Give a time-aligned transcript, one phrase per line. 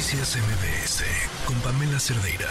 [0.00, 1.04] Noticias MBS
[1.46, 2.48] con Pamela Cerdeira.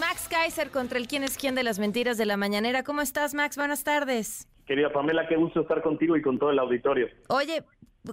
[0.00, 2.82] Max Kaiser contra el quién es quién de las mentiras de la mañanera.
[2.82, 3.58] ¿Cómo estás, Max?
[3.58, 4.48] Buenas tardes.
[4.64, 7.08] Querida Pamela, qué gusto estar contigo y con todo el auditorio.
[7.28, 7.62] Oye,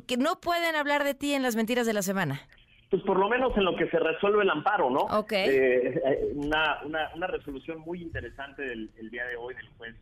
[0.08, 2.42] que no pueden hablar de ti en las mentiras de la semana.
[2.90, 5.00] Pues por lo menos en lo que se resuelve el amparo, ¿no?
[5.18, 5.32] Ok.
[5.32, 5.48] Eh,
[5.96, 9.96] eh, una, una, una resolución muy interesante del el día de hoy del juez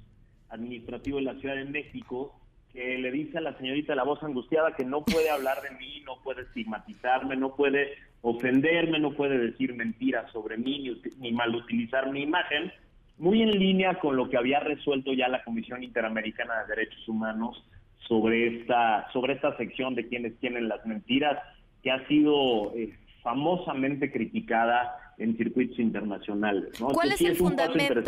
[0.49, 2.33] administrativo de la Ciudad de México
[2.73, 6.01] que le dice a la señorita la voz angustiada que no puede hablar de mí,
[6.05, 11.31] no puede estigmatizarme, no puede ofenderme, no puede decir mentiras sobre mí ni, uti- ni
[11.31, 12.71] mal utilizar mi imagen,
[13.19, 17.63] muy en línea con lo que había resuelto ya la Comisión Interamericana de Derechos Humanos
[18.07, 21.37] sobre esta sobre esta sección de quienes tienen las mentiras
[21.83, 26.79] que ha sido eh, famosamente criticada en circuitos internacionales.
[26.81, 26.87] ¿no?
[26.87, 28.01] ¿Cuál es sí el fundamento?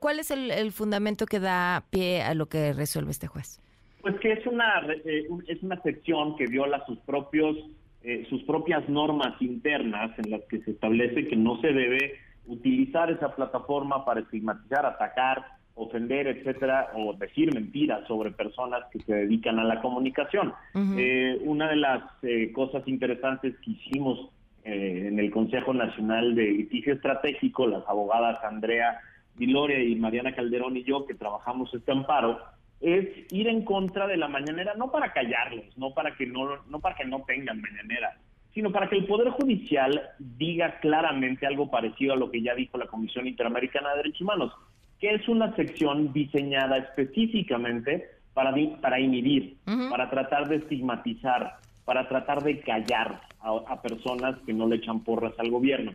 [0.00, 3.60] ¿Cuál es el fundamento que da pie a lo que resuelve este juez?
[4.02, 7.56] Pues que es una eh, es una sección que viola sus propios
[8.02, 12.14] eh, sus propias normas internas en las que se establece que no se debe
[12.46, 19.14] utilizar esa plataforma para estigmatizar, atacar, ofender, etcétera, o decir mentiras sobre personas que se
[19.14, 20.52] dedican a la comunicación.
[20.74, 24.30] Eh, una de las eh, cosas interesantes que hicimos
[24.64, 29.00] eh, en el Consejo Nacional de Litigio Estratégico, las abogadas Andrea
[29.34, 32.38] Viloria y Mariana Calderón y yo, que trabajamos este amparo,
[32.82, 36.80] es ir en contra de la mañanera, no para callarlos, no para que no, no
[36.80, 38.18] para que no tengan mañanera,
[38.52, 42.76] sino para que el Poder Judicial diga claramente algo parecido a lo que ya dijo
[42.76, 44.52] la Comisión Interamericana de Derechos Humanos,
[45.00, 49.56] que es una sección diseñada específicamente para, para inhibir,
[49.90, 55.04] para tratar de estigmatizar, para tratar de callar a, a personas que no le echan
[55.04, 55.92] porras al gobierno.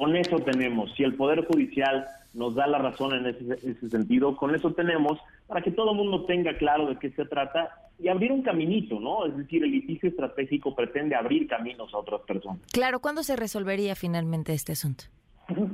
[0.00, 4.34] Con eso tenemos, si el Poder Judicial nos da la razón en ese, ese sentido,
[4.34, 8.08] con eso tenemos para que todo el mundo tenga claro de qué se trata y
[8.08, 9.26] abrir un caminito, ¿no?
[9.26, 12.62] Es decir, el litigio estratégico pretende abrir caminos a otras personas.
[12.72, 15.04] Claro, ¿cuándo se resolvería finalmente este asunto?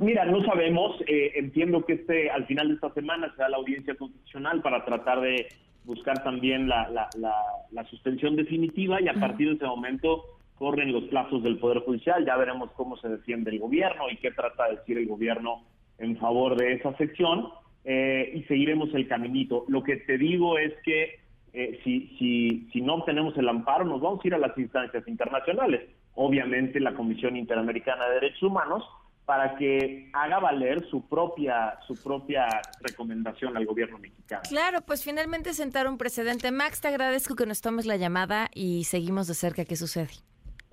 [0.01, 0.99] Mira, no sabemos.
[1.07, 5.21] eh, entiendo que este al final de esta semana será la audiencia constitucional para tratar
[5.21, 5.47] de
[5.85, 7.33] buscar también la, la, la,
[7.71, 10.25] la suspensión definitiva y a partir de ese momento
[10.57, 12.25] corren los plazos del Poder Judicial.
[12.25, 15.63] Ya veremos cómo se defiende el gobierno y qué trata de decir el gobierno
[15.97, 17.49] en favor de esa sección
[17.83, 19.65] eh, y seguiremos el caminito.
[19.67, 21.19] Lo que te digo es que
[21.53, 25.07] eh, si, si, si no obtenemos el amparo, nos vamos a ir a las instancias
[25.07, 25.89] internacionales.
[26.15, 28.83] Obviamente la Comisión Interamericana de Derechos Humanos
[29.27, 32.47] para que haga valer su propia su propia
[32.79, 34.41] recomendación al gobierno mexicano.
[34.47, 36.49] Claro, pues finalmente sentar un precedente.
[36.51, 40.11] Max, te agradezco que nos tomes la llamada y seguimos de cerca qué sucede.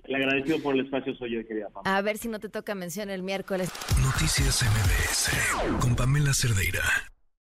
[0.07, 1.97] Le agradecido por el espacio soy yo, querida Pamela.
[1.97, 3.71] A ver si no te toca mención el miércoles.
[4.01, 7.14] Noticias MBS con Pamela Cerdeira.